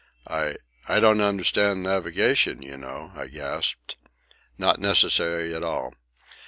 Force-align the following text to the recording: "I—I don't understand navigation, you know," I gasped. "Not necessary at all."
"I—I 0.25 0.99
don't 0.99 1.21
understand 1.21 1.83
navigation, 1.83 2.63
you 2.63 2.75
know," 2.75 3.11
I 3.13 3.27
gasped. 3.27 3.97
"Not 4.57 4.79
necessary 4.79 5.53
at 5.53 5.63
all." 5.63 5.93